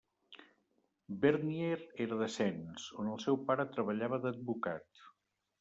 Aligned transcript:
Vernier 1.25 1.77
era 2.07 2.17
de 2.23 2.31
Sens, 2.37 2.89
on 3.05 3.13
el 3.15 3.23
seu 3.27 3.41
pare 3.51 3.69
treballava 3.77 4.23
d'advocat. 4.25 5.07